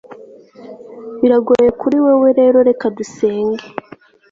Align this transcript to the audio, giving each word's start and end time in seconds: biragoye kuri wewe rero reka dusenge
biragoye 1.19 1.69
kuri 1.79 1.97
wewe 2.05 2.29
rero 2.39 2.57
reka 2.69 2.85
dusenge 2.97 3.65